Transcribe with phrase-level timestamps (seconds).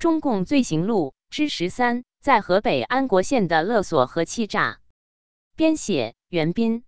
[0.00, 4.78] 中共罪行录之十三，在河北安国县的勒索和欺诈。
[5.58, 6.84] 编写：袁斌。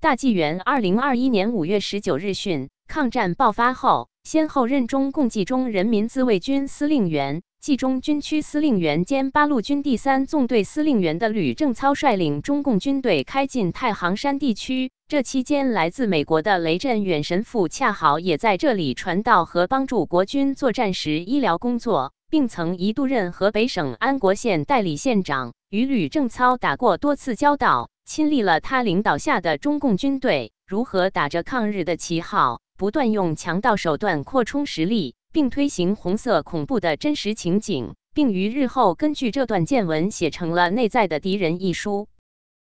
[0.00, 7.42] 大纪元二零二一年五月十九日讯，抗战爆发后，先后任中共冀中人民自卫军司令员。
[7.60, 14.90] 冀中军区司令员兼八路军第三纵队司令员的吕正操率领中共军队开进太行山地区。
[15.08, 35.14] 这期间，来自美国的雷震远神父恰好也在这里传道和帮助国军作战时医疗工作，并曾一度任河北省安国县代理县长，与吕正操打过多次交道，亲历了他领导下的中共军队如何打着抗日的旗号，不断用强盗手段扩充实力。
[35.32, 42.08] 并推行红色恐怖的真实情景，并于日后根据这段见闻写成了《内在的敌人》一书。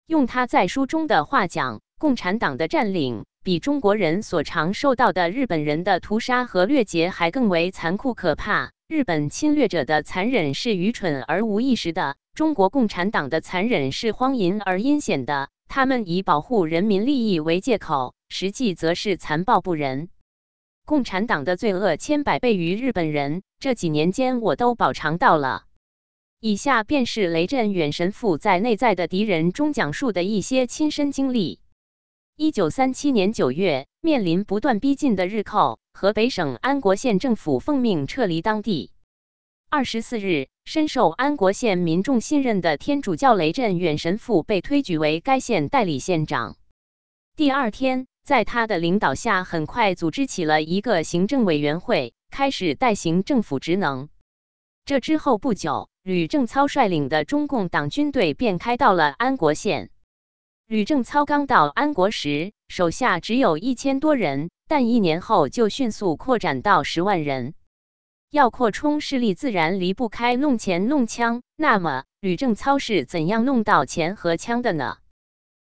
[0.07, 8.73] 用他在书中的话讲，共产党的占领比中国人所常受到的日本人的屠杀和掠劫还更为残酷可怕。
[8.89, 15.51] 日本侵略者的残忍是愚蠢而无意识的，中国共产党的残忍是荒淫而阴险的。
[15.69, 20.09] 他们以保护人民利益为借口，实际则是残暴不仁。
[20.87, 25.65] 共产党的罪恶千百倍于日本人，这几年间我都饱尝到了。
[26.41, 31.61] 以下便是雷震远神父在《内在的敌人》中讲述的一些亲身经历。
[32.37, 38.91] 一九三七年九月，面临不断逼近的日寇，河北省安国县政府奉命撤离当地。
[39.71, 46.57] 二十四日，深受安国县民众信任的天主教雷震远神父被推举为该县代理县长。
[47.37, 48.07] 第二天。
[48.25, 54.09] 在他的领导下，很快组织起了一个行政委员会，开始代行政府职能。
[54.87, 59.91] 这之后不久，吕正操率领的中共党军队便开到了安国县。
[60.67, 67.55] 吕正操刚到安国时，手下只有一千多人，但一年后就迅速扩展到十万人。
[68.31, 71.43] 要扩充势力，自然离不开弄钱弄枪。
[71.57, 74.97] 那么，吕正操是怎样弄到钱和枪的呢？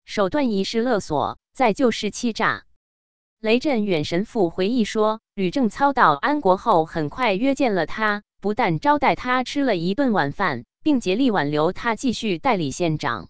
[0.04, 1.38] 手段一是勒索。
[1.54, 2.64] 再就是欺诈。
[3.38, 13.28] 雷震远神父回忆说，吕正操到安国后，很快约见了他，不但招待他吃了一顿晚饭，并竭力挽留他继续代理县长。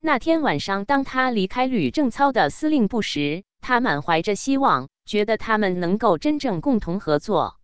[0.00, 7.58] 那天晚上，当他离开吕正操的司令部时，他满怀着希望，觉得他们能够真正共同合作。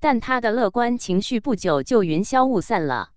[0.00, 3.10] 但他的乐观情绪不久就云消雾散了。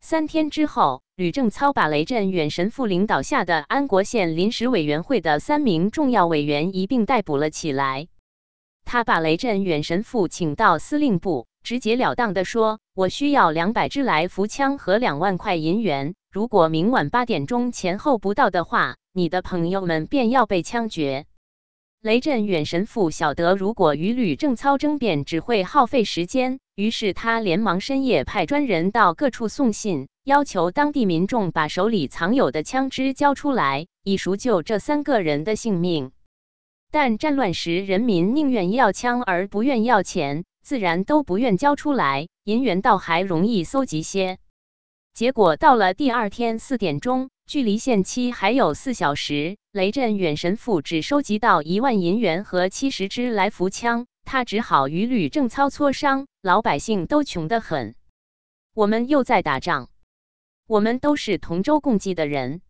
[0.00, 1.02] 三天之后。
[1.18, 8.06] 吕正操把雷震远神父领导下的安国县临时委员会的三名重要委员一并逮捕了起来。
[8.84, 16.14] 他把雷震远神父请到司令部，直截了当地说：“我需要两百支来福枪和两万块银元。
[16.30, 21.26] 如果明晚八点钟前后不到的话，你的朋友们便要被枪决。”
[22.00, 30.06] 雷震远神父晓得，如果与吕正操争辩，只会耗费时间，于是他连忙深夜派专人到各处送信。
[30.22, 36.12] 要求当地民众把手里藏有的枪支交出来，以赎救这三个人的性命。
[36.92, 42.28] 但战乱时，人民宁愿要枪而不愿要钱，自然都不愿交出来。
[42.44, 44.38] 银元倒还容易搜集些。
[45.18, 56.28] 结果到了第二天四点钟，距离限期还有四小时，雷震远神父只收集到一万银元和七十支来福枪，他只好与吕正操磋商。
[56.40, 57.96] 老百姓都穷得很，
[58.74, 59.88] 我们又在打仗。
[60.68, 62.60] 我们都是同舟共济的人，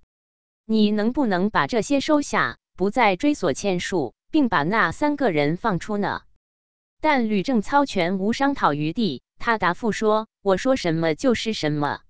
[0.64, 6.22] 你能不能把这些收下，不再追索欠数，并把那三个人放出呢？
[7.02, 12.00] 但吕正操全无商讨余地，他答复说：“我说什么就是什么，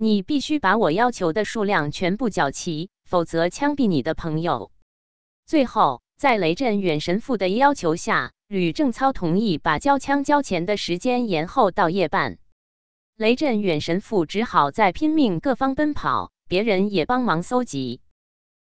[0.00, 4.70] 你必须把我要求的数量全部缴齐，否则枪毙你的朋友。”
[5.44, 12.38] 最后，在雷震远神父的要求下，吕正操同意把交枪交钱的时间延后到夜半。
[13.16, 18.00] 雷震远神父只好在拼命各方奔跑，别人也帮忙搜集。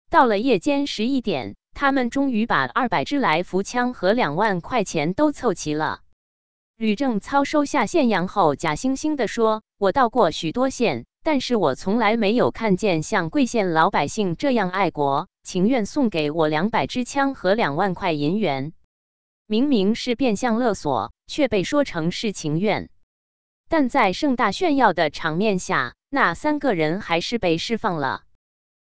[0.09, 6.02] 到了夜间十一点，他们终于把二百支来福枪和两万块钱都凑齐了。
[6.75, 18.73] 吕正操收下现洋后，假惺惺地说：“我到过许多县，但是我从来没有看见像贵县老百姓这样爱国，情愿送给我两百支枪和两万块银元。
[19.46, 22.90] 明明是变相勒索，却被说成是情愿。”
[23.70, 28.24] 但在盛大炫耀的场面下，那三个人还是被释放了。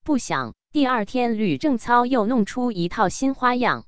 [0.02, 3.84] 不想第二天，吕正操又弄出一套新花样。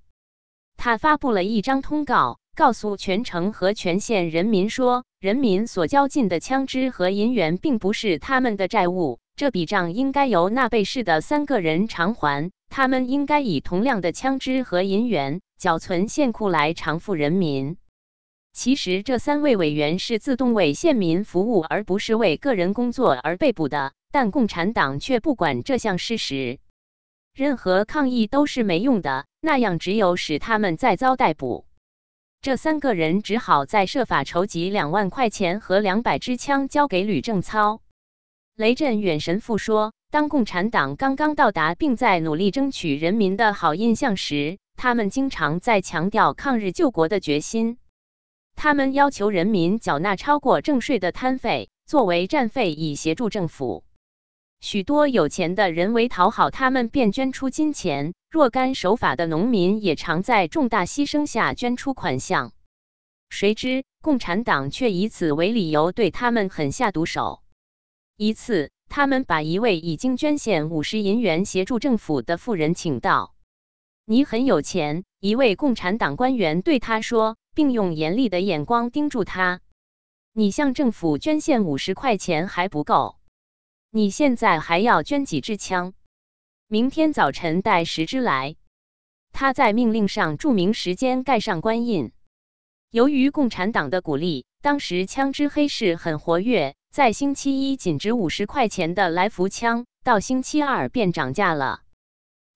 [0.76, 12.50] 他发布了一张通告，告诉全城和全县人民说：人民所交进的枪支和银元，并不是他们的债务，这笔账应该由那被市的三个人偿还。
[12.70, 17.76] 他们应该以同量的枪支和银元缴存县库来偿付人民。
[18.54, 23.92] 其实这三位委员是自动为县民服务，而不是为个人工作而被捕的。
[24.10, 26.58] 但共产党却不管这项事实，
[27.34, 31.66] 任何抗议都是没用的，那样只有使他们再遭逮捕。
[32.42, 37.80] 这三个人只好再设法筹集两万块钱和两百支枪，交给吕正操。
[38.54, 47.78] 雷震远神父说：“当共产党刚刚到达，并在努力争取人民的好印象时，他们经常在强调抗日救国的决心。
[48.54, 53.84] 他们要求人民缴纳超过正税的摊费作为战费，以协助政府。
[54.68, 62.52] 许多有钱的人为讨好他们，便捐出金钱；若干守法的农民也常在重大牺牲下捐出款项。
[63.30, 67.42] 谁知共产党却以此为理由，对他们狠下毒手。”
[68.18, 73.36] 一次，他们把一位已经捐献五十银元协助政府的富人请到。
[74.04, 79.60] 你很有钱，一位共产党官员对他说，并用严厉的眼光盯住他。
[80.32, 83.14] 你向政府捐献五十块钱还不够，
[83.96, 85.94] 你现在还要捐几支枪？
[86.68, 88.56] 明天早晨带十支来。
[89.32, 92.12] 他在命令上注明时间，盖上官印。
[92.90, 96.74] 由于共产党的鼓励，当时枪支黑市很活跃。
[96.92, 101.80] 在星期一仅值五十块钱的来福枪，到星期二便涨价了。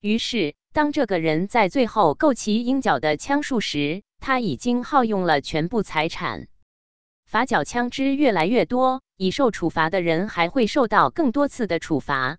[0.02, 6.48] 于是，当这个人在最后够齐应缴的枪数时，他已经耗用了全部财产。
[7.30, 12.38] 罚缴枪支越来越多，已受处罚的人还会受到更多次的处罚。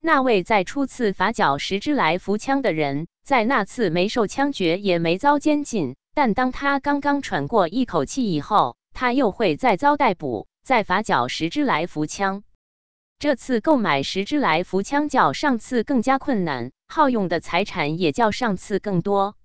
[0.00, 5.94] 那位在初次罚缴十支来福枪的人，在那次没受枪决，也没遭监禁。
[6.14, 10.48] 但当他刚刚喘过一口气以后，他又会再遭逮捕。
[10.64, 12.42] 再罚缴十支来福枪，
[13.20, 19.36] 这次购买十支来福枪较上次更加困难，耗用的财产也较上次更多。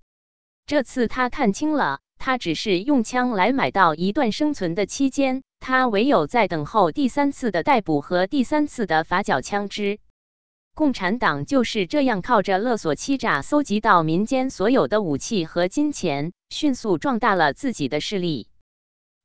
[0.66, 9.98] 这次他看清了，他只是用枪来买到一段生存的期间，他唯有在等候第三次的逮捕和第三次的罚缴枪支。
[10.74, 18.48] 共产党就是这样靠着勒索、欺诈，搜集到民间所有的武器和金钱，迅速壮大了自己的势力。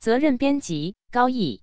[0.01, 1.61] 责任编辑：高毅。